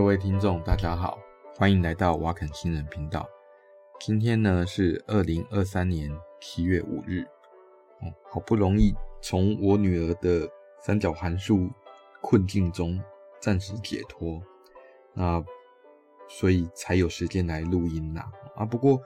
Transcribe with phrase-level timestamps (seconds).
[0.00, 1.18] 各位听众，大家好，
[1.56, 3.28] 欢迎来到瓦肯新人频道。
[4.00, 7.20] 今天呢是二零二三年七月五日，
[8.00, 10.48] 哦，好不容易从我女儿的
[10.80, 11.68] 三角函数
[12.22, 12.98] 困境中
[13.40, 14.42] 暂时解脱，
[15.12, 15.44] 那
[16.30, 18.32] 所以才有时间来录音啦。
[18.56, 18.98] 啊，不过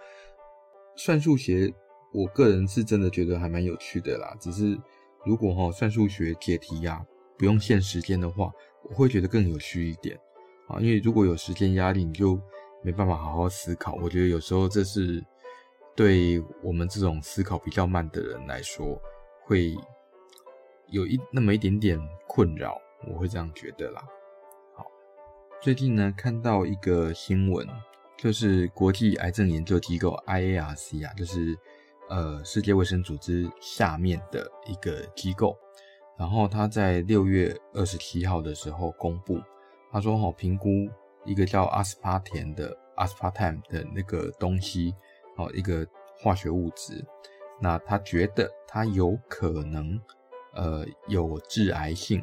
[0.95, 1.75] 算数学，
[2.13, 4.33] 我个人是真的觉得还蛮有趣的啦。
[4.39, 4.79] 只是
[5.25, 7.05] 如果哈算数学解题呀，
[7.37, 8.53] 不用限时间的话，
[8.85, 10.17] 我会觉得更有趣一点。
[10.67, 12.41] 啊，因为如果有时间压力，你就
[12.83, 13.95] 没办法好好思考。
[14.03, 15.23] 我觉得有时候这是
[15.95, 19.01] 对我们这种思考比较慢的人来说，
[19.45, 19.75] 会
[20.89, 22.81] 有一那么一点点困扰。
[23.07, 24.03] 我会这样觉得啦。
[24.75, 24.87] 好，
[25.61, 27.69] 最近呢看到一个新闻，
[28.17, 31.55] 就是国际癌症研究机构 IARC 啊，就是
[32.09, 35.55] 呃世界卫生组织下面的一个机构，
[36.19, 39.39] 然后他在六月二十七号的时候公布。
[39.95, 40.69] 他说：“哈，评估
[41.25, 44.93] 一个叫阿斯帕甜的阿斯帕坦的那个东西，
[45.37, 45.87] 哦，一个
[46.19, 47.07] 化学物质。
[47.61, 49.97] 那他觉得它有可能，
[50.55, 52.21] 呃，有致癌性。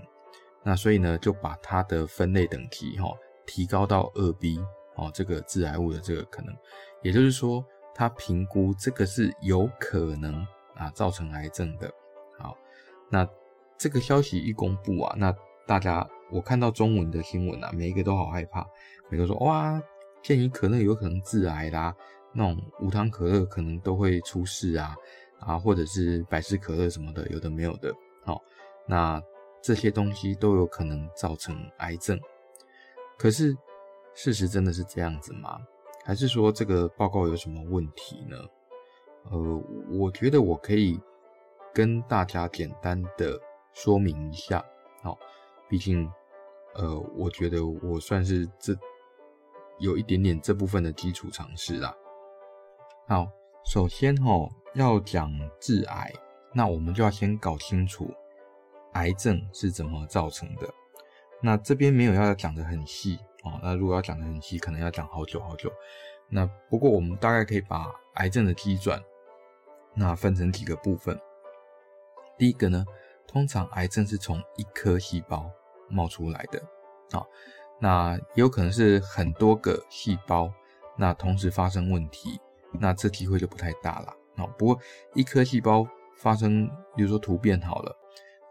[0.63, 3.09] 那所以呢，就把它的分类等级，哈，
[3.45, 4.59] 提高到二 B，
[4.97, 6.53] 哦，这个致癌物的这个可能。
[7.01, 11.89] 也就是说，他评估这个是有可能啊造成癌症的。
[12.37, 12.57] 好，
[13.09, 13.25] 那
[13.77, 15.33] 这个消息一公布啊，那
[15.65, 18.65] 大家。”我看到中文的新闻啊，每一个都好害怕，
[19.09, 19.81] 每个说哇，
[20.23, 21.93] 健怡可乐有可能致癌啦，
[22.33, 24.95] 那种无糖可乐可能都会出事啊，
[25.39, 28.41] 啊，或者是百事可乐什么的，有的没有的，好，
[28.87, 29.21] 那
[29.61, 32.19] 这些东西都有可能造成癌症。
[33.17, 33.55] 可是
[34.13, 35.59] 事实真的是这样子吗？
[36.05, 38.37] 还是说这个报告有什么问题呢？
[39.29, 39.63] 呃，
[39.99, 40.99] 我觉得我可以
[41.73, 43.39] 跟大家简单的
[43.73, 44.63] 说明一下，
[45.03, 45.17] 好，
[45.67, 46.09] 毕竟。
[46.75, 48.73] 呃，我觉得我算是这
[49.79, 51.93] 有一点点这部分的基础常识啦。
[53.07, 53.27] 好，
[53.65, 55.29] 首先齁，要讲
[55.59, 56.13] 致癌，
[56.53, 58.09] 那我们就要先搞清楚
[58.93, 60.73] 癌症是怎么造成的。
[61.41, 65.71] 那这边没有要讲的很细哦，那如果要讲的很细，可能要讲好久好久。
[66.29, 69.03] 那不过我们大概可以把癌症的基转
[69.93, 71.19] 那分成几个部分。
[72.37, 72.85] 第一个呢，
[73.27, 75.51] 通常癌症是从一颗细胞。
[75.91, 76.59] 冒出来的，
[77.11, 77.25] 啊，
[77.79, 80.51] 那也有可能是很多个细胞，
[80.97, 82.39] 那同时发生问题，
[82.79, 84.07] 那这机会就不太大了，
[84.37, 84.79] 啊，不过
[85.13, 85.85] 一颗细胞
[86.17, 87.95] 发生，比如说突变好了，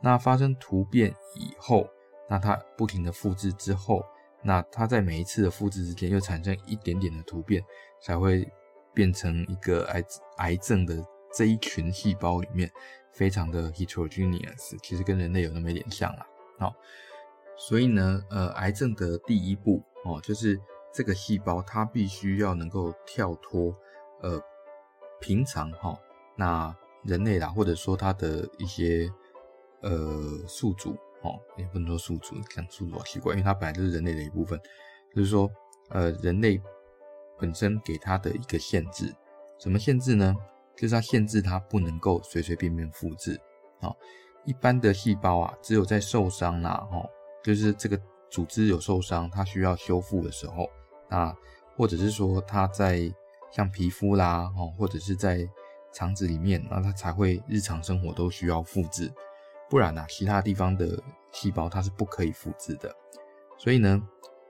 [0.03, 1.89] 那发生突变以后，
[2.29, 4.05] 那它不停的复制之后，
[4.43, 7.63] 那它在每一次的复制之间又产生一点点的突变，
[8.03, 8.47] 才会
[8.93, 10.05] 变成一个癌
[10.39, 10.97] 癌症的
[11.33, 12.71] 这一群细胞里面，
[13.13, 16.27] 非常的 heterogeneous，其实跟人类有那么一点像啦，
[16.59, 16.75] 好。
[17.61, 20.59] 所以呢，呃，癌症的第一步哦，就是
[20.95, 23.77] 这个细胞它必须要能够跳脱，
[24.23, 24.41] 呃，
[25.21, 25.99] 平常哈、哦，
[26.37, 29.13] 那人类啦，或者说它的一些
[29.83, 29.93] 呃
[30.49, 34.59] 宿主哦，也不能说宿主，讲宿主好奇怪，因为它本来就是人类的一部分，
[35.15, 35.47] 就是说，
[35.91, 36.59] 呃，人类
[37.39, 39.15] 本身给它的一个限制，
[39.59, 40.35] 什么限制呢？
[40.75, 43.39] 就是它限制它不能够随随便便复制
[43.81, 43.97] 啊、哦。
[44.47, 47.11] 一般的细胞啊，只有在受伤啦，哈、哦。
[47.43, 50.69] 就是这个组织有受伤，它需要修复的时候，
[51.09, 51.35] 那
[51.77, 53.13] 或者是说它在
[53.51, 55.49] 像皮肤啦，哦，或者是在
[55.93, 59.13] 肠子里面，那它才会日常生活都需要复制，
[59.69, 61.03] 不然呢，其他地方的
[61.33, 62.95] 细胞它是不可以复制的。
[63.59, 64.01] 所以呢，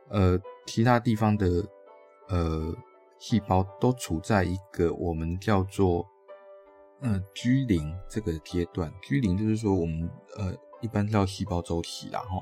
[0.09, 1.65] 呃，其他地方的
[2.28, 2.75] 呃
[3.19, 6.07] 细胞都处在一个我们叫做
[7.01, 8.93] 呃居零这个阶段。
[9.03, 12.37] 居零就是说我们呃一般叫细胞周期啦，哈。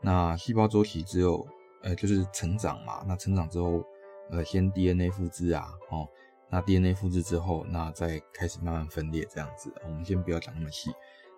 [0.00, 1.46] 那细胞周期只有，
[1.82, 3.04] 呃，就是成长嘛。
[3.06, 3.84] 那成长之后，
[4.30, 6.08] 呃，先 DNA 复制啊，哦，
[6.50, 9.72] 那 DNA 复制之后，那再开始慢慢分裂这样子。
[9.84, 10.90] 我们先不要讲那么细。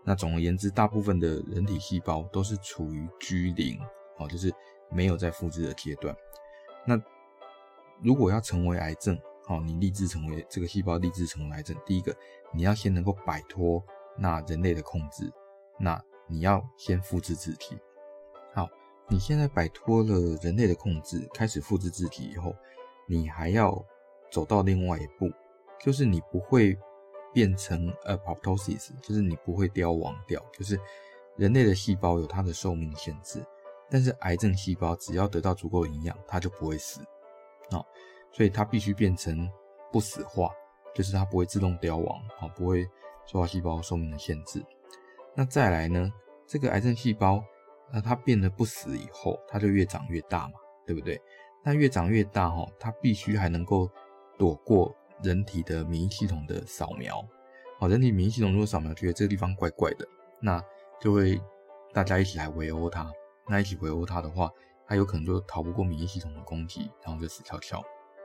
[0.04, 3.78] 那总而言之，大部分的人体细胞都是处于居零，
[4.18, 4.52] 哦，就是
[4.90, 6.14] 没有在复制的阶段。
[6.86, 7.00] 那
[8.02, 9.18] 如果要成为癌症，
[9.48, 12.16] 哦，你立志成为这个细胞立志成为癌症，第一个
[12.52, 13.82] 你要先能够摆脱
[14.16, 15.30] 那人类的控制，
[15.78, 17.78] 那你要先复制自己。
[19.12, 22.54] 你现在摆脱了人类的控制，开始复制自己以后，
[23.08, 23.84] 你还要
[24.30, 25.28] 走到另外一步，
[25.80, 26.78] 就是你不会
[27.34, 30.40] 变成 apoptosis，就是你不会凋亡掉。
[30.52, 30.78] 就是
[31.36, 33.44] 人类的细胞有它的寿命限制，
[33.90, 37.00] 但是癌症细胞只要得到足够营养，它就不会死。
[37.72, 37.84] 啊，
[38.30, 39.50] 所以它必须变成
[39.90, 40.50] 不死化，
[40.94, 42.86] 就是它不会自动凋亡，啊，不会
[43.26, 44.64] 受到细胞寿命的限制。
[45.34, 46.12] 那再来呢，
[46.46, 47.42] 这个癌症细胞。
[47.92, 50.54] 那它变得不死以后，它就越长越大嘛，
[50.86, 51.20] 对不对？
[51.64, 53.90] 那越长越大哈，它必须还能够
[54.38, 57.22] 躲过人体的免疫系统的扫描。
[57.78, 60.06] 好，人体免疫系统如果扫描觉得这个地方怪怪的，
[60.40, 60.62] 那
[61.00, 61.40] 就会
[61.92, 63.10] 大家一起来围殴它。
[63.46, 64.50] 那一起围殴它的话，
[64.86, 67.78] 它有可能就逃不过免疫系统的攻击，然后就死翘翘。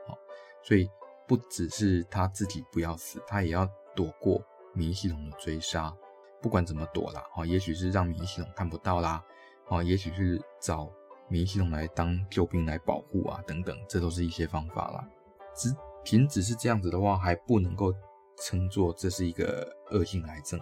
[0.06, 0.16] 好，
[0.62, 0.88] 所以
[1.26, 4.40] 不只是它自己不要死，它也要躲过
[4.72, 5.92] 免疫系统的追杀。
[6.40, 9.24] 不管怎么躲啦，哈，也许是让免疫系统看不到啦，
[9.68, 10.90] 啊，也许是找
[11.28, 15.08] 免疫系统来当救兵来保护啊，等等，这都是一些方法啦。
[15.54, 15.74] 只
[16.04, 17.92] 仅只是这样子的话，还不能够
[18.38, 20.60] 称作这是一个恶性癌症。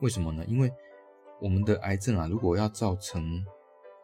[0.00, 0.44] 为什么呢？
[0.46, 0.72] 因为
[1.40, 3.44] 我们的癌症啊，如果要造成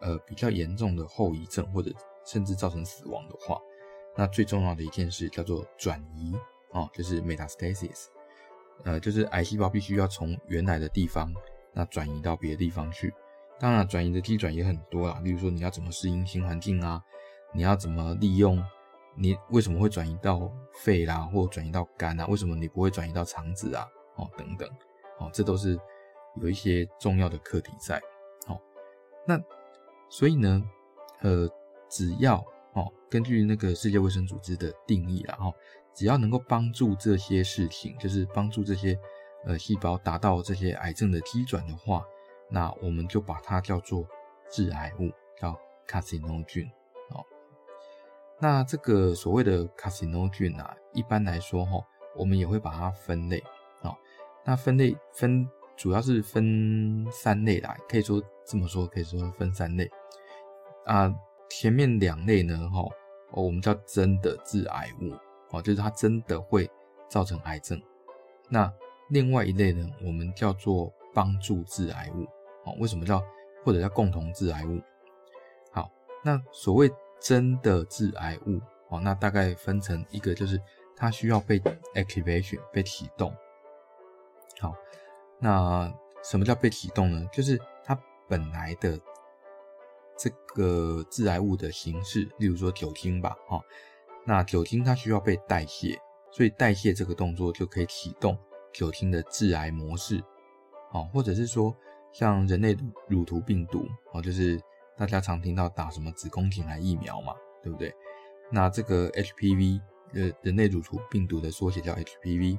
[0.01, 1.93] 呃比较严重的后遗症，或者
[2.27, 3.61] 甚至造成死亡的话，
[4.17, 6.35] 那最重要的一件事叫做转移
[6.73, 8.07] 啊，就是 metastasis。
[8.85, 11.33] 呃，就是癌细胞必须要从原来的地方，
[11.73, 13.15] 那转移到别的地方去。
[13.63, 17.01] 当然，转移的机转也很多啦，例如说你要怎么适应新环境啊，
[17.55, 18.61] 你要怎么利用，
[19.15, 20.51] 你为什么会转移到
[20.81, 22.27] 肺啦，或转移到肝啊？
[22.27, 23.87] 为什么你不会转移到肠子啊？
[24.17, 24.69] 哦，等等，
[25.21, 25.79] 哦，这都是
[26.41, 28.03] 有一些重要的课题在。
[28.49, 28.61] 哦，
[29.25, 29.41] 那
[30.11, 30.61] 所以呢，
[31.21, 31.49] 呃，
[31.89, 35.53] 只要哦，根据那个世界卫生组织的定义啦，哈。
[35.95, 38.99] 只要能够帮助这些事情，就是帮助这些
[39.45, 42.03] 呃细胞达到这些癌症的机转的话，
[42.53, 44.07] 那我们就把它叫做
[44.51, 45.11] 致癌物，
[45.41, 45.59] 叫
[45.89, 46.69] carcinogen
[47.11, 47.25] 哦。
[48.39, 51.83] 那这个所谓的 carcinogen 啊，一般来说哈，
[52.15, 53.43] 我们也会把它分类
[53.81, 53.97] 啊。
[54.45, 59.91] 那分类分主要是分三类啦，可以说这么说，可以说分三类
[60.85, 61.11] 啊。
[61.49, 62.83] 前面两类呢，哈，
[63.33, 65.13] 我们叫真的致癌物。
[65.51, 66.71] 哦，就是它真的会
[67.09, 67.81] 造成癌症。
[68.49, 68.73] 那
[69.11, 72.27] 另外一类呢，我们叫做帮助致癌物。
[72.65, 73.23] 哦，为什么叫
[73.65, 74.81] 或者叫共同致癌物？
[75.71, 75.91] 好，
[76.23, 80.61] 那所谓真的致癌物，哦，那大概分成一个，就是
[80.97, 81.59] 它需要被
[81.95, 83.35] activation 被启动。
[84.61, 84.75] 好，
[85.39, 85.93] 那
[86.23, 87.27] 什么叫被启动呢？
[87.33, 87.99] 就是它
[88.29, 88.99] 本来的
[90.17, 93.61] 这个致癌物的形式，例如说酒精吧，哈。
[94.25, 95.99] 那酒精它需要被代谢，
[96.31, 98.39] 所以代谢这个动作就可以启动
[98.73, 100.23] 酒精的致癌模式，
[100.93, 101.77] 哦，或者是说
[102.13, 102.77] 像人类
[103.09, 104.61] 乳头病毒，哦，就是
[104.97, 107.93] 大家常听到打什么子宫颈癌疫苗嘛，对不对？
[108.51, 109.81] 那这个 HPV，
[110.13, 112.59] 呃，人类乳头病毒的缩写叫 HPV，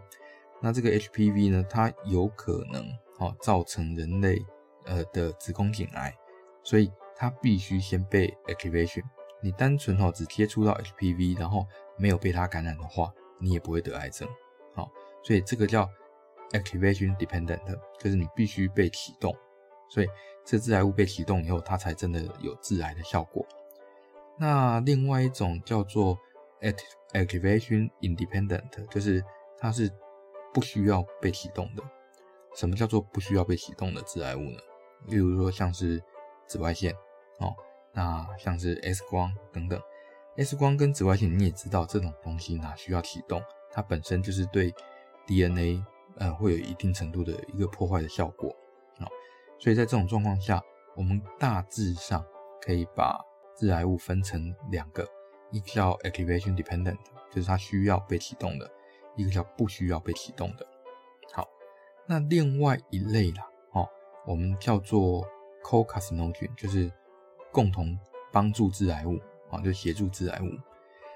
[0.59, 2.83] 那这个 HPV 呢，它有可能
[3.19, 4.43] 哦造成人类
[4.85, 6.13] 呃的子宫颈癌，
[6.63, 9.03] 所以它必须先被 activation。
[9.41, 11.67] 你单纯哦只接触到 HPV，然后
[11.97, 14.27] 没有被它感染的话，你也不会得癌症。
[14.73, 14.89] 好，
[15.21, 15.87] 所以这个叫
[16.53, 17.59] activation dependent，
[17.99, 19.35] 就是你必须被启动，
[19.93, 20.09] 所以
[20.43, 23.45] 这致癌物被启动以后，它才真的有致癌的效果。
[24.39, 26.17] 那另外一种叫做
[27.11, 29.23] activation independent，就是
[29.59, 29.91] 它是
[30.51, 31.83] 不需要被启动的。
[32.55, 34.57] 什么叫做不需要被启动的致癌物呢？
[35.05, 36.01] 例如说像是
[36.47, 36.91] 紫外线，
[37.37, 37.53] 哦。
[37.91, 39.79] 那像是 X 光等等
[40.37, 43.39] ，X 光跟紫外线你也知道，这种东西哪需要启动？
[43.71, 44.73] 它本身就是对
[45.27, 45.85] DNA
[46.17, 48.55] 呃会有一定程度的一个破坏的效果。
[49.63, 50.61] 所以在这种状况下，
[50.93, 52.21] 我们大致上
[52.61, 53.17] 可以把
[53.55, 55.07] 致癌物分成两个，
[55.51, 56.97] 一个叫 activation dependent，
[57.31, 58.67] 就是它需要被启动的；
[59.15, 60.67] 一个叫不需要被启动的。
[61.31, 61.47] 好，
[62.05, 63.87] 那另外一类啦，哦，
[64.25, 65.25] 我们叫做
[65.63, 66.91] co-carcinogen，就是。
[67.53, 67.95] 共同
[68.31, 69.19] 帮助致癌物
[69.51, 70.49] 啊，就协助致癌物，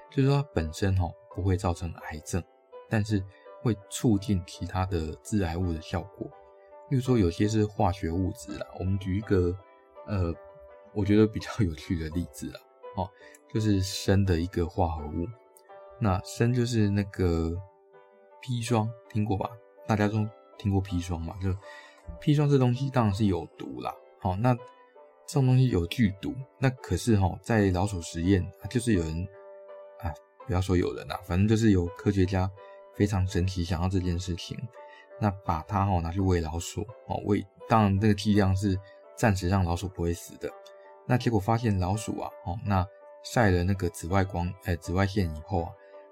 [0.08, 2.40] 就是说它本身哈不会造成癌症，
[2.88, 3.20] 但是
[3.60, 6.30] 会促进其他的致癌物的效果。
[6.90, 9.56] 例如说有些是化学物质啦，我们举一个
[10.06, 10.34] 呃，
[10.92, 12.60] 我觉得比较有趣的例子啦，
[12.96, 13.10] 哦，
[13.52, 15.26] 就是砷的一个化合物。
[16.00, 17.52] 那砷就是那个
[18.42, 19.50] 砒霜，听过吧？
[19.86, 20.26] 大家都
[20.56, 21.36] 听过砒霜嘛？
[21.42, 21.50] 就
[22.20, 23.94] 砒霜这东西当然是有毒啦。
[24.20, 24.56] 好，那。
[25.30, 29.28] 这种东西有剧毒，那可是哈，在老鼠实验，就是有人
[30.00, 30.08] 啊，
[30.46, 32.50] 不要说有人啊，反正就是有科学家
[32.94, 34.56] 非常神奇，想要这件事情，
[35.20, 38.78] 那把它哈拿去喂老鼠哦，喂，当然这个剂量是
[39.16, 40.50] 暂时让老鼠不会死的，
[41.06, 42.86] 那结果发现老鼠啊，哦，那
[43.22, 45.70] 晒了那个紫外光，哎，紫外线以后啊，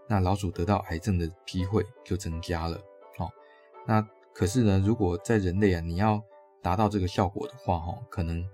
[0.08, 2.76] 那老鼠得到癌症的机会就增加了，
[3.18, 3.30] 哦，
[3.86, 6.22] 那可是呢，如果在人类啊，你要
[6.62, 8.46] 达到这个效果的话，哈，可能。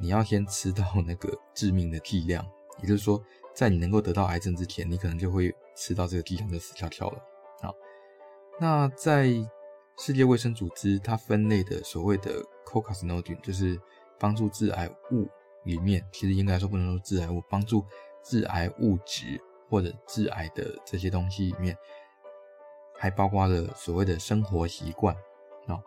[0.00, 2.46] 你要先吃到那个致命的剂量，
[2.80, 3.20] 也就是说，
[3.52, 7.20] 在你能够得到癌症之前，你可能就会吃到这个剂量就死翘翘了。
[7.60, 7.74] 好，
[8.60, 9.26] 那在
[9.98, 13.78] 世界卫生组织它分类的所谓的 co-carcinogen，就是
[14.18, 15.28] 帮助致癌物
[15.64, 17.84] 里面，其实应该来说不能说致癌物，帮助
[18.22, 21.76] 致癌物质或者致癌的这些东西里面，
[22.96, 25.12] 还包括了所谓的生活习惯
[25.66, 25.82] 啊。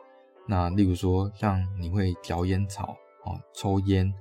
[0.45, 4.13] 那例如说，像你会嚼烟草哦，抽烟，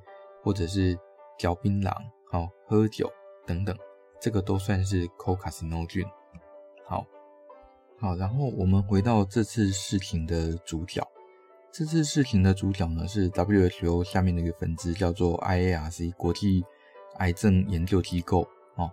[0.43, 0.97] 或者是
[1.37, 1.93] 嚼槟榔
[2.31, 3.13] 哦，喝酒
[3.45, 3.77] 等等，
[4.21, 6.09] 这个都算是 co-carcinogen。
[8.01, 11.07] 好，然后我们回到这次事情的主角。
[11.71, 16.65] 这次事情的主角呢，是 WHO 下面的一个分支，叫做 IARC 国际
[17.19, 18.91] 癌症研究机构哦。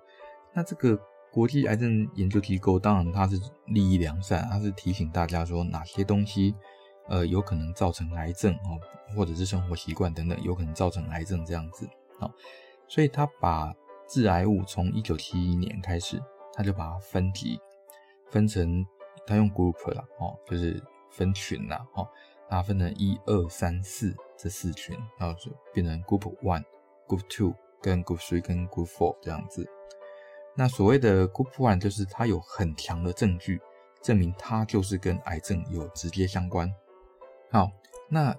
[0.54, 1.00] 那这个
[1.32, 6.54] 国际癌症研究机构，当然它是利益良善，它是提醒大家说哪些东西
[7.08, 8.78] 呃有可能造成癌症哦，
[9.16, 11.88] 或者是生活习惯等等有可能造成癌症这样子
[12.20, 12.30] 啊。
[12.90, 13.74] 所以他把
[14.10, 16.22] 致癌物从一九七一年开始，
[16.54, 17.58] 他就把它分级，
[18.30, 18.86] 分成
[19.28, 20.82] 他用 group 啦哦，就是
[21.12, 22.08] 分群啦哦。
[22.50, 26.64] 它分成一二三四这四群，然后就变成 Group One、
[27.06, 29.70] Group Two 跟 Group Three 跟 Group Four 这样子。
[30.56, 33.60] 那所谓的 Group One 就是它有很强的证据
[34.02, 36.74] 证明它就是跟癌症有直接相关。
[37.52, 37.70] 好，
[38.08, 38.34] 那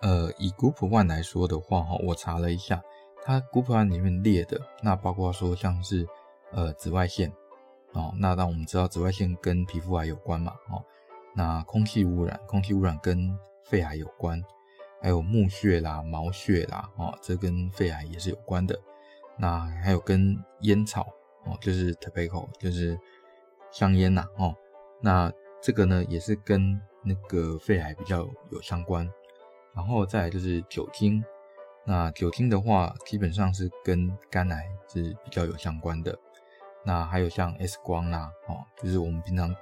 [0.00, 2.82] 呃以 Group One 来说的话哈，我查了一下，
[3.22, 6.08] 它 Group One 里面列的那包括说像是
[6.50, 7.32] 呃紫外线
[7.92, 10.84] 哦，那当我们知道紫外线跟皮肤癌有关嘛哦。
[11.34, 14.42] 那空气污染，空气污染跟肺癌有关，
[15.00, 18.78] 还有木屑啦、毛屑啦，哦，这跟肺癌也是有关的。
[19.36, 21.06] 那还有跟烟草，
[21.44, 22.98] 哦，就是 tobacco，就是
[23.70, 24.54] 香烟呐，哦，
[25.00, 29.08] 那这个呢也是跟那个肺癌比较有相关。
[29.74, 31.22] 然后再来就是酒精，
[31.84, 36.18] 那酒精的话基本上是跟肝癌是比较有相关的。
[36.88, 39.54] 那还有像 X 光啦，哦，就是我们平常。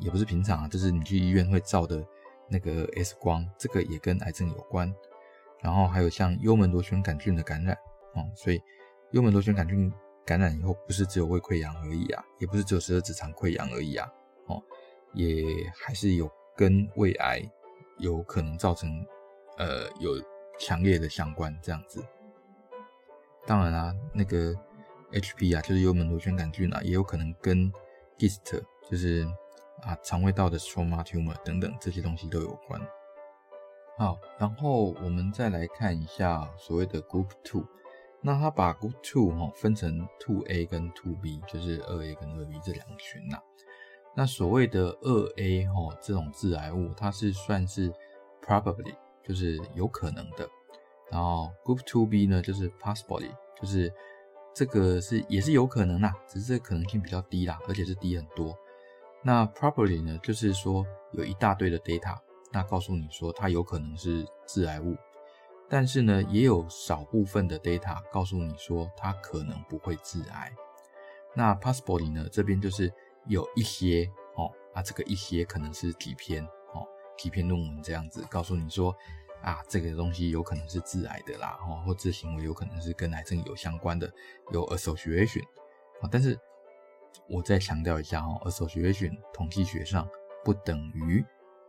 [0.00, 2.04] 也不是平常啊，就是你去医院会照的
[2.48, 4.92] 那个 X 光，这个也跟癌症有关。
[5.62, 7.78] 然后还有像幽门螺旋杆菌的感染，
[8.14, 8.60] 哦，所以
[9.12, 9.90] 幽门螺旋杆菌
[10.26, 14.12] 感染以后，不是只有胃溃疡而已啊，也不是只有十二指肠溃疡而已啊，
[14.48, 14.60] 哦，
[15.12, 15.44] 也
[15.80, 17.40] 还是有跟胃癌
[17.98, 18.90] 有可能造成
[19.58, 20.10] 呃有
[20.58, 22.04] 强烈的相关这样子。
[23.46, 24.52] 当然啊，那个
[25.14, 27.72] HP 啊，就是幽门螺旋杆菌啊，也有可能跟
[28.18, 29.26] GIST 就是。
[29.82, 32.80] 啊，肠胃道的 stroma tumor 等等这些东西都有关。
[33.98, 37.66] 好，然后我们再来看一下所谓的 Group Two。
[38.22, 43.36] 那它把 Group Two 哈分成 Two A 跟 Two B，就是二 A 跟二 B 这两群呐。
[44.14, 47.92] 那所谓的二 A 哈这种致癌物，它是算是
[48.40, 50.48] probably，就是有可能的。
[51.10, 53.28] 然后 Group Two B 呢，就是 possibly，
[53.60, 53.92] 就是
[54.54, 58.56] 这个是也是有可能啦，只是这个可能性比较低啦，而且是低很多。
[59.22, 62.16] 那 probably 呢，就是说有一大堆的 data，
[62.52, 64.96] 那告诉你说它有可能是致癌物，
[65.68, 70.52] 但是呢，也有少部分的 data 告诉你说它可能不会致癌。
[71.34, 72.92] 那 possibly 呢，这边就是
[73.26, 76.86] 有一些哦，啊，这个一些可能是几篇哦，
[77.18, 78.94] 几篇论文这样子告诉你说
[79.44, 84.12] 啊，这个东西有可能是致癌的啦，哦，或者行为有可能是跟癌症有相关的，
[84.50, 85.44] 有 association
[86.00, 86.36] 啊，但是。
[87.28, 90.06] 我再强调一下哦，association 统计学上
[90.44, 91.24] 不等于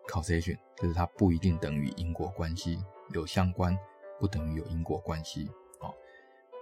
[0.07, 3.77] causation，就是它不一定等于因果关系，有相关
[4.19, 5.47] 不等于有因果关系。
[5.79, 5.93] 哦，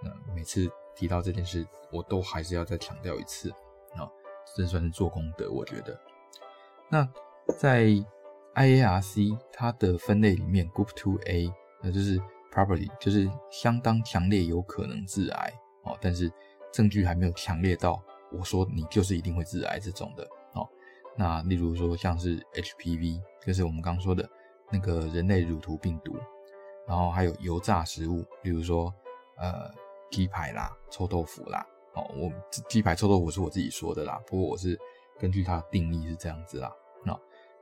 [0.02, 3.50] 那每次提到这件事，我都还是要再强调一次，
[3.96, 4.08] 哦，
[4.54, 5.98] 这算是做功德，我觉得。
[6.90, 7.08] 那
[7.58, 7.86] 在
[8.54, 12.20] IARC 它的分类里面，Group Two A，那就是
[12.52, 16.32] probably 就是相当强烈有可能致癌，哦，但是
[16.72, 18.02] 证据还没有强烈到。
[18.32, 20.68] 我说你就是一定会致癌这种的哦，
[21.16, 24.28] 那例如说像是 HPV，就是我们刚刚说的
[24.72, 26.16] 那个人类乳头病毒，
[26.88, 28.92] 然后还有油炸食物，例如说
[29.36, 29.70] 呃
[30.10, 32.32] 鸡排啦、臭豆腐啦，哦，我
[32.68, 34.76] 鸡排、臭豆腐是我自己说的啦，不过我是
[35.18, 36.72] 根据它的定义是这样子啦，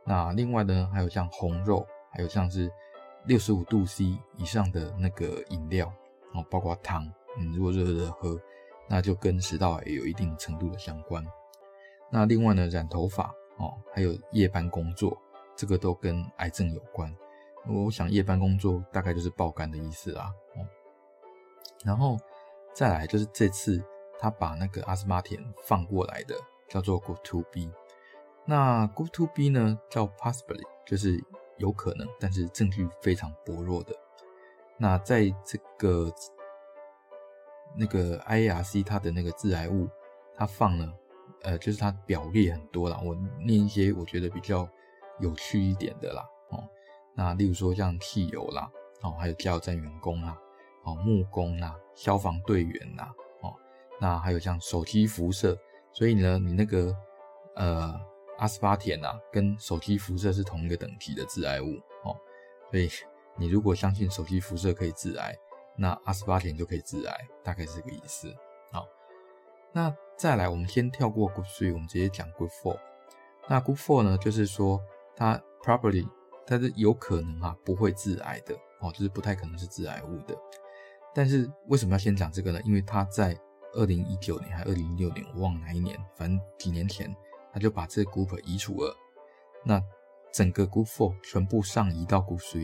[0.05, 2.71] 那另外呢，还有像红肉，还有像是
[3.25, 5.93] 六十五度 C 以上的那个饮料，
[6.35, 8.41] 哦，包括汤，你，如果热热喝。
[8.89, 11.25] 那就跟食道癌有一定程度的相关。
[12.11, 15.17] 那另外呢，染头发哦，还有夜班工作，
[15.57, 17.15] 这个都跟癌症有关。
[17.67, 20.31] 我想夜班工作大概就是爆肝的意思啦。
[20.57, 20.67] 哦，
[21.85, 22.19] 然后
[22.75, 23.83] 再来就是这次
[24.19, 26.37] 他把那个阿斯巴甜放过来的，
[26.69, 27.71] 叫做 Group Two B。
[28.45, 31.23] 那 good to be 呢，叫 Possibly，就是
[31.59, 33.95] 有可能，但是证据非常薄弱的。
[34.77, 36.13] 那在这个。
[37.75, 39.89] 那个 IARC 它的那个致癌物，
[40.35, 40.93] 它放了，
[41.43, 43.01] 呃，就是它表列很多啦。
[43.03, 44.69] 我念一些我觉得比较
[45.21, 46.63] 有趣一点的啦，哦，
[47.15, 48.71] 那例如说像汽油啦，
[49.01, 50.37] 哦，还有加油站员工啦，
[50.85, 53.55] 哦，木工啦，消防队员啦，哦，
[53.99, 55.57] 那还有像手机辐射，
[55.95, 56.95] 所以呢，你那个
[57.57, 57.99] 呃
[58.43, 62.17] 阿斯巴甜啊，跟手机辐射是同一个等级的致癌物哦。
[62.73, 62.91] 所以
[63.37, 65.33] 你如果相信手机辐射可以致癌，
[65.77, 68.35] 那阿斯巴甜就可以致癌，大概是这个意思。
[68.73, 68.85] 好，
[69.73, 72.81] 那再来，我们先跳过 Good Three，我们直接讲 Good for。
[73.49, 74.81] 那 Good for 呢，就是说
[75.15, 76.09] 它 probably
[76.45, 80.37] 它是有可能啊不会致癌的哦，就是不太可能是致癌物的。
[81.15, 82.61] 但是为什么要先讲这个呢？
[82.65, 83.39] 因为它在
[83.75, 87.15] 二零一九年还是二零一六年，我忘了哪一年，反正几年前，
[87.53, 88.97] 他就把这个 group 移除了。
[89.65, 89.81] 那
[90.33, 92.63] 整个 group four 全部上移到骨髓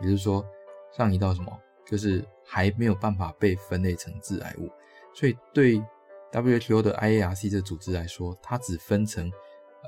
[0.00, 0.44] 也就是说
[0.92, 1.60] 上移到什么？
[1.84, 4.70] 就是还没有办法被分类成致癌物。
[5.12, 5.82] 所以对
[6.30, 9.30] WHO 的 IARC 这组织来说，它只分成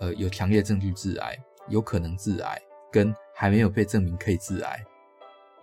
[0.01, 4.85] 呃有强烈证据致癌、有可能致癌跟还没有被证明可以致癌。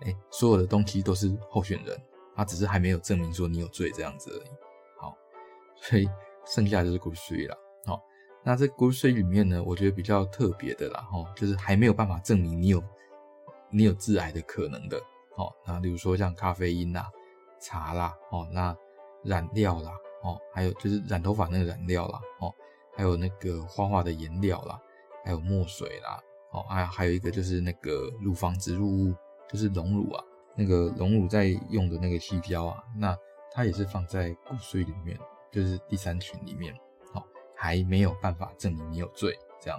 [0.02, 2.02] 哎，所有的东西都是候选人，
[2.38, 4.50] 它只是还没有证明说你有罪这样子而已。
[4.98, 5.14] 好，
[5.76, 6.10] 所以
[6.46, 7.58] 剩下就是 group three 了。
[7.86, 8.02] 好。
[8.44, 12.84] 那这 Group 3里面呢，我觉得比较特别的啦，齁，就是还没有办法证明你有
[13.70, 14.98] 你有致癌的可能的，
[15.36, 17.12] 哦，那例如说像咖啡因啦、
[17.60, 18.76] 茶啦，哦，那
[19.24, 19.92] 染料啦，
[20.24, 22.54] 哦，还有就是染头发那个染料啦，哦，
[22.96, 24.80] 还有那个画画的颜料啦，
[25.26, 26.20] 还有墨水啦，
[26.52, 29.14] 哦，还还有一个就是那个乳房植入物，
[29.50, 30.24] 就是隆乳啊，
[30.56, 33.16] 那个隆乳在用的那个细胶啊，那
[33.52, 35.20] 它也是放在 Group 3里面，
[35.52, 36.74] 就是第三群里面。
[37.62, 39.78] 还没有办法证明你有罪，这样。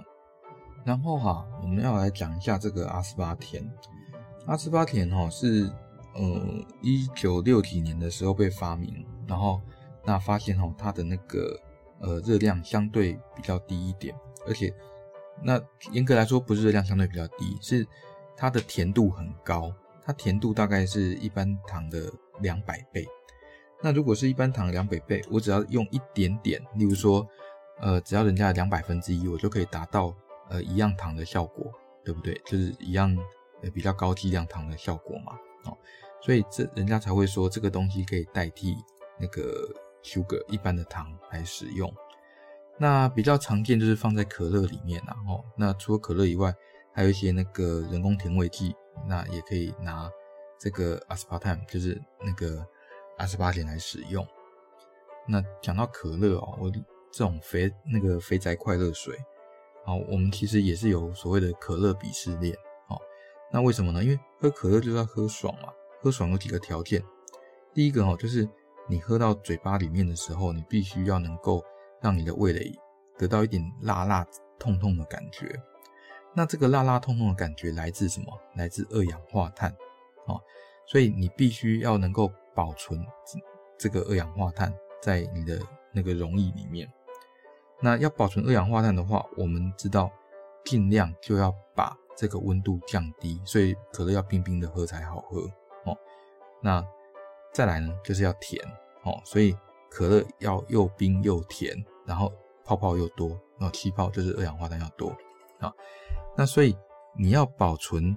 [0.85, 3.67] 然后哈，我们要来讲一下这个阿斯巴甜。
[4.45, 5.67] 阿斯巴甜哈是
[6.13, 9.59] 呃一九六几年的时候被发明，然后
[10.05, 11.59] 那发现哈它的那个
[12.01, 14.71] 呃热量相对比较低一点，而且
[15.41, 15.59] 那
[15.91, 17.87] 严格来说不是热量相对比较低，是
[18.37, 23.07] 它的甜度很高，它甜度大概是一般糖的两百倍。
[23.81, 27.27] 那如果是一般糖两百倍，我只要用一点点，例如说。
[27.81, 30.15] 呃，只要人家两百分之一，我就可以达到
[30.49, 31.65] 呃一样糖的效果，
[32.05, 32.39] 对不对？
[32.45, 33.17] 就是一样
[33.63, 35.33] 呃比较高剂量糖的效果嘛，
[35.65, 35.75] 哦，
[36.21, 38.75] 所以这人家才会说这个东西可以代替
[39.19, 39.67] 那个
[40.03, 41.91] sugar 一般的糖来使用。
[42.77, 46.53] 那比较常见就是放在可乐里面啊，哦，那除了可乐以外，
[46.93, 48.75] 还有一些那个人工甜味剂，
[49.07, 50.07] 那也可以拿
[50.59, 52.63] 这个 aspartame，就是那个
[53.17, 54.23] 阿斯巴甜来使用。
[55.27, 56.71] 那讲到可乐哦，我。
[57.11, 59.15] 这种肥那个肥宅快乐水，
[59.83, 62.55] 好，我们其实也是有所谓的可乐鄙视链，
[62.87, 62.99] 好，
[63.51, 64.03] 那为什么呢？
[64.03, 67.03] 因为喝可乐就是要喝爽嘛，喝爽有几个条件，
[67.73, 68.47] 第一个哦，就是
[68.87, 71.63] 你喝到嘴巴里面的时候，你必须要能够
[72.01, 72.71] 让你的味蕾
[73.17, 74.25] 得到一点辣辣
[74.57, 75.53] 痛痛的感觉，
[76.33, 78.27] 那这个辣辣痛痛的感觉来自什么？
[78.55, 79.69] 来自二氧化碳，
[80.27, 80.39] 哦，
[80.87, 83.05] 所以你必须要能够保存
[83.77, 85.59] 这个二氧化碳在你的
[85.91, 86.89] 那个溶液里面。
[87.83, 90.11] 那要保存二氧化碳的话，我们知道
[90.63, 95.41] 尽量就要把这个温度降低，所以可乐要冰冰的喝才好喝
[95.85, 95.97] 哦。
[96.61, 96.85] 那
[97.51, 98.63] 再来呢，就是要甜
[99.03, 99.57] 哦，所以
[99.89, 102.31] 可乐要又冰又甜，然后
[102.63, 105.09] 泡泡又多，然后气泡就是二氧化碳要多
[105.59, 105.73] 啊。
[106.37, 106.77] 那所以
[107.17, 108.15] 你要保存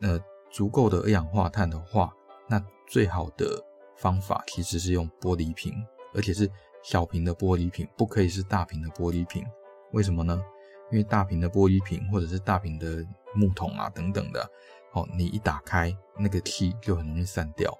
[0.00, 0.18] 呃
[0.50, 2.10] 足够的二氧化碳的话，
[2.48, 3.62] 那最好的
[3.96, 5.74] 方法其实是用玻璃瓶，
[6.14, 6.50] 而且是。
[6.82, 9.46] 小瓶的玻璃瓶不可以是大瓶的玻璃瓶，
[9.92, 10.42] 为什么呢？
[10.90, 14.50] 因为大瓶的玻璃瓶或者是大瓶的木桶啊等等的，
[14.92, 17.72] 哦，你一打开那个气就很容易散掉。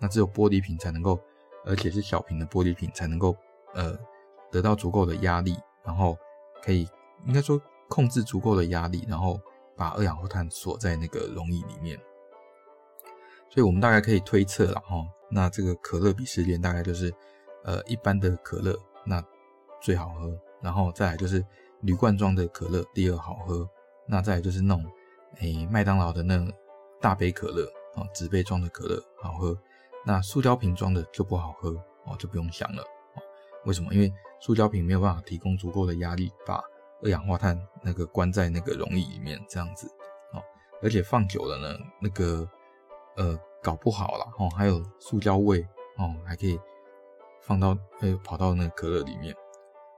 [0.00, 1.18] 那只有玻璃瓶才能够，
[1.64, 3.34] 而且是小瓶的玻璃瓶才能够，
[3.74, 3.98] 呃，
[4.52, 6.16] 得到足够的压力，然后
[6.62, 6.88] 可以
[7.26, 9.40] 应该说控制足够的压力，然后
[9.76, 11.98] 把二氧化碳锁在那个溶液里面。
[13.48, 17.12] 所以我们大概可以推测了哈，那这个可乐鄙视链大概就是。
[17.64, 19.22] 呃，一般的可乐那
[19.80, 21.44] 最好喝，然后再来就是
[21.82, 23.68] 铝罐装的可乐，第二好喝，
[24.06, 24.84] 那再来就是那种
[25.40, 26.52] 诶麦当劳的那种
[27.00, 29.56] 大杯可乐哦，纸杯装的可乐好喝，
[30.04, 31.70] 那塑胶瓶装的就不好喝
[32.04, 32.84] 哦，就不用想了。
[33.64, 33.92] 为什么？
[33.92, 36.62] 因为塑胶瓶没有办法提供足够的压力，把
[37.02, 39.86] 二氧化碳那个关在那个溶液里面，这样子
[40.32, 40.42] 哦，
[40.82, 42.48] 而且放久了呢，那个
[43.16, 45.60] 呃搞不好了哦，还有塑胶味
[45.98, 46.58] 哦，还可以。
[47.42, 49.34] 放到呃跑到那个可乐里面，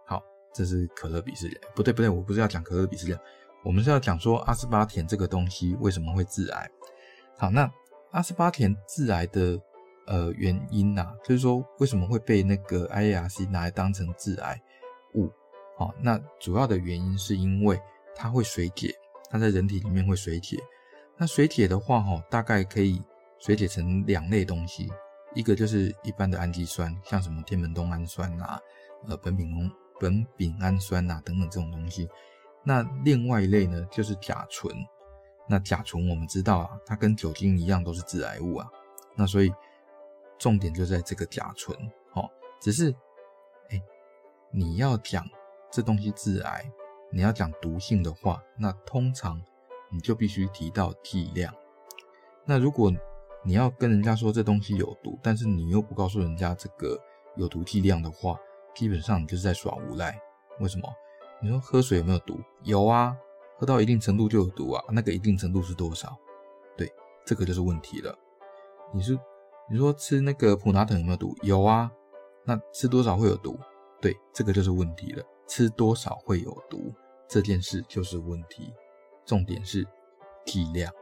[0.06, 0.22] 好，
[0.54, 1.60] 这是可乐鄙视链。
[1.74, 3.18] 不对不对，我不是要讲可乐鄙视链，
[3.64, 6.70] 我们是要讲说阿斯巴甜这个东西为什么会致癌。
[7.38, 7.70] 好，那
[8.12, 9.60] 阿斯巴甜致癌的
[10.06, 14.60] 呃原因呐、就是说为什么会被那个 IARC 拿来当成致癌
[15.14, 15.30] 物？
[15.76, 17.80] 好，那主要的原因是因为
[18.14, 18.94] 它会水解，
[19.30, 20.58] 它在人体里面会水解。
[21.16, 23.02] 那水解的话，哈，大概可以
[23.38, 24.92] 水解成两类东西。
[25.34, 28.60] 一个就是一般的氨基酸，像什么天门冬氨酸啊，
[29.08, 32.08] 呃，苯丙酮苯丙氨酸啊等等这种东西。
[32.64, 34.74] 那另外一类呢，就是甲醇。
[35.48, 38.68] 那甲醇我们知道啊，它跟酒精一样都是致癌物啊。
[39.16, 39.52] 那所以
[40.38, 41.76] 重点就在这个甲醇，
[42.14, 42.94] 哦，只是，
[43.70, 43.82] 哎，
[44.52, 45.28] 你要讲
[45.70, 46.70] 这东西致癌，
[47.10, 49.42] 你要讲毒性的话，那通常
[49.90, 51.52] 你就必须提到剂量。
[52.44, 52.90] 那如果
[53.44, 56.98] 你要跟人家说这东西有毒，但是你又不告诉人家这个
[57.36, 58.38] 有毒剂量的话，
[58.74, 60.16] 基本上你就是在耍无赖。
[60.60, 60.88] 为什么？
[61.42, 62.38] 你说喝水有没有毒？
[62.62, 63.16] 有啊，
[63.58, 64.84] 喝到一定程度就有毒啊。
[64.90, 66.16] 那个一定程度是多少？
[66.76, 66.88] 对，
[67.26, 68.16] 这个就是问题了。
[68.94, 69.18] 你是
[69.68, 71.34] 你说吃那个普拿疼有没有毒？
[71.42, 71.90] 有啊，
[72.44, 73.58] 那吃多少会有毒？
[74.00, 75.24] 对，这个就是问题了。
[75.48, 76.94] 吃多少会有毒
[77.28, 78.72] 这件事就是问题，
[79.26, 79.86] 重点是
[80.46, 80.92] 剂量。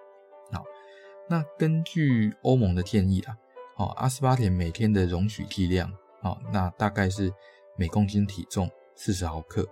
[1.30, 3.38] 那根据欧盟的建议啦，
[3.76, 5.88] 哦，阿斯巴甜每天的容许剂量，
[6.22, 7.32] 哦，那大概是
[7.76, 9.64] 每公斤体重四十毫克。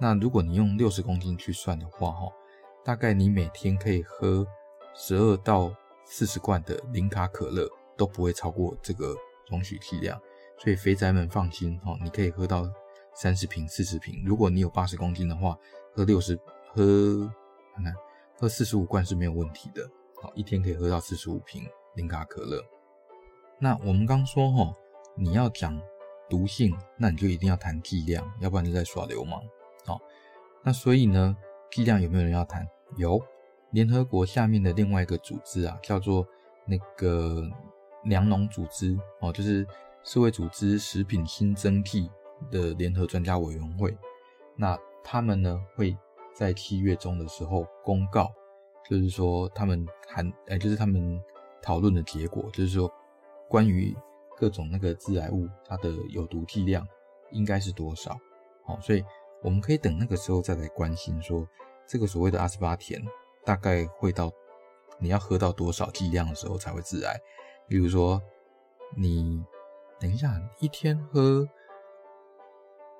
[0.00, 2.32] 那如果你用六十公斤去算的话，哈，
[2.82, 4.46] 大概你每天可以喝
[4.94, 5.70] 十二到
[6.06, 9.14] 四十罐的零卡可乐都不会超过这个
[9.50, 10.18] 容许剂量，
[10.56, 12.66] 所以肥宅们放心哦，你可以喝到
[13.14, 14.22] 三十瓶、四十瓶。
[14.24, 15.54] 如果你有八十公斤的话，
[15.92, 16.34] 喝六十
[16.72, 17.30] 喝
[17.74, 17.92] 看看
[18.38, 19.86] 喝四十五罐是没有问题的。
[20.20, 21.62] 好，一天可以喝到四十五瓶
[21.94, 22.62] 零卡可乐。
[23.58, 24.74] 那我们刚说哈，
[25.16, 25.80] 你要讲
[26.28, 29.40] 毒性，那你就一定要谈剂量，要不然就在耍流氓。
[29.84, 30.00] 好，
[30.62, 31.36] 那所以呢，
[31.70, 32.66] 剂量有没有人要谈？
[32.96, 33.20] 有。
[33.70, 36.24] 联合国下面的另外一个组织啊，叫做
[36.64, 37.42] 那个
[38.04, 39.66] 粮农组织哦，就是
[40.04, 42.08] 世卫组织食品新增剂
[42.52, 43.92] 的联合专家委员会。
[44.56, 45.96] 那他们呢会
[46.32, 48.32] 在七月中的时候公告，
[48.88, 51.20] 就是说他们谈哎，就是他们
[51.62, 52.92] 讨论的结果，就是说
[53.48, 53.96] 关于
[54.36, 56.86] 各种那个致癌物它的有毒剂量
[57.30, 58.18] 应该是多少。
[58.64, 59.04] 好，所以
[59.42, 61.46] 我们可以等那个时候再来关心说
[61.86, 63.02] 这个所谓的阿斯巴甜。
[63.46, 64.32] 大概会到
[64.98, 67.14] 你要喝到多少剂量的时候才会致癌？
[67.68, 68.18] 比如说，
[68.96, 69.44] 你
[70.00, 71.46] 等一下，一天喝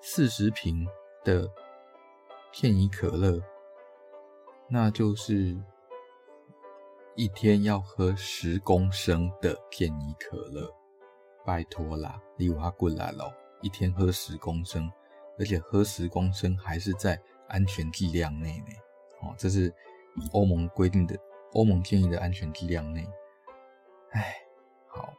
[0.02, 0.86] 四十瓶
[1.24, 1.50] 的
[2.52, 3.42] 片怡可乐，
[4.68, 5.56] 那就是
[7.16, 10.68] 一天要喝十公升的健怡可乐。
[11.44, 14.90] 拜托啦，你我过来了，一天喝十公升，
[15.38, 18.66] 而且喝十公升还是在安全剂量内呢。
[19.22, 19.66] 哦，这是
[20.16, 20.28] 以。
[20.32, 21.16] 欧盟规定的，
[21.52, 23.04] 欧盟建议的安全剂量内，
[24.10, 24.36] 哎，
[24.88, 25.12] 好，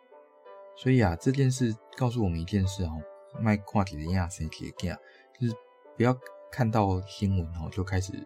[0.75, 2.91] 所以啊，这件事告诉我们一件事哦，
[3.39, 4.97] 卖跨体的亚生铁件，
[5.39, 5.53] 就是
[5.97, 6.17] 不要
[6.51, 8.25] 看到新闻哦就开始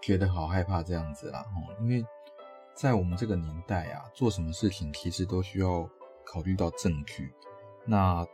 [0.00, 2.02] 觉得好害怕这样子啦哦，因为
[2.80, 5.88] 在我们这个年代啊，做什么事情其实都需要
[6.24, 7.34] 考虑到证据。
[7.84, 8.24] 那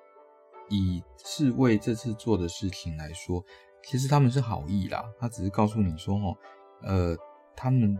[0.68, 3.42] 以侍卫这次做的事情来说，
[3.82, 6.36] 其实他们是好意啦，他只是告诉你说哦，
[6.82, 7.16] 呃。
[7.56, 7.96] 他们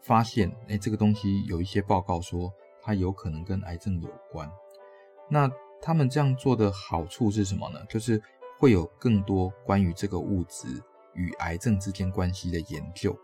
[0.00, 2.48] 发现，哎，这个东西有一些报告说
[2.80, 4.48] 它有可能跟癌症有关。
[5.28, 5.50] 那
[5.82, 7.84] 他们这样做的好处是什么呢？
[7.88, 8.22] 就是
[8.60, 10.80] 会有更多关于这个物质
[11.14, 13.18] 与癌症之间关系的研究。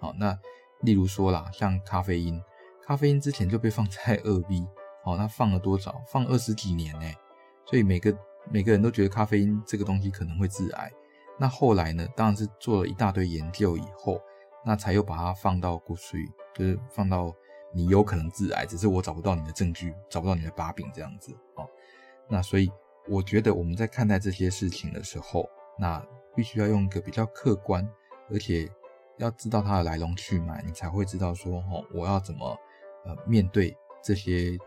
[0.00, 0.36] 好，那
[0.82, 2.40] 例如说啦，像咖啡因，
[2.84, 4.66] 咖啡因之前就被放在二 B，
[5.04, 6.00] 哦，那放了多少？
[6.06, 7.06] 放二十几年呢。
[7.64, 8.16] 所以每个
[8.50, 10.90] 每个人都觉得咖啡因这个东西可能会致癌。
[11.38, 14.20] 那后来呢，当然是做了一大堆研究以后。
[14.64, 17.34] 那才又把它放到骨髓，就是放到
[17.74, 21.68] 你有可能致癌，只是我找不到你的证据，找不到你的把柄这样子哦。
[22.28, 22.70] 那所以
[23.08, 26.00] 我觉得我们在看待这些事情的时候，那
[26.36, 27.84] 必须要用一个比较客观，
[28.30, 28.70] 而且
[29.22, 32.58] 要知道它的来龙去脉，你才会知道说，哦，我要怎么
[33.04, 34.58] 呃面对这些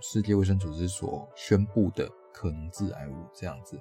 [0.00, 3.80] 世界卫生组织所宣布的可能致癌物这样子，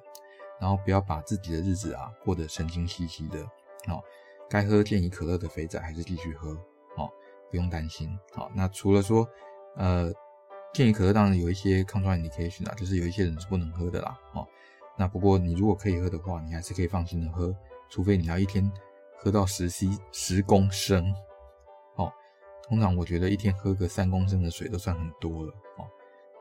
[0.59, 3.41] 然后不要把自己的日子啊过得神经兮兮的
[3.87, 4.01] 哦。
[4.49, 6.51] 该喝健怡可乐的肥仔还是继续喝，
[6.95, 7.09] 哦，
[7.49, 8.17] 不用担心。
[8.33, 9.27] 好，那除了说，
[9.75, 10.09] 呃，
[10.73, 14.47] 健怡可乐当然有一些 contraindication 啊，就是有一些人是不能喝的啦，哦，
[14.97, 17.53] 那不过你如果可以喝的话，你还是可以放心的喝，
[17.89, 18.71] 除非你要一天
[19.17, 21.13] 喝到十 c 十公升，
[21.95, 22.11] 哦，
[22.63, 25.85] 通常我觉得一天喝个三公升的水都算很多了，哦，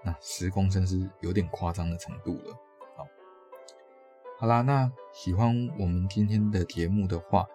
[0.04, 2.54] 那十公升是有点夸张的程度了，
[2.96, 3.06] 好，
[4.38, 7.46] 好啦，那喜欢我们今天的节目的话。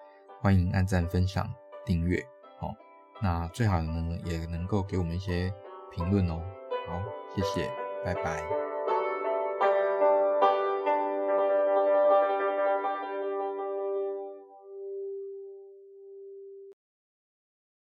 [0.44, 1.48] 欢迎按赞、分享、
[1.86, 2.20] 订阅，
[2.62, 2.76] 哦，
[3.22, 5.54] 那最好呢也能够给我们一些
[5.92, 6.42] 评论哦，
[6.88, 7.00] 好，
[7.36, 7.72] 谢谢，
[8.04, 8.71] 拜拜。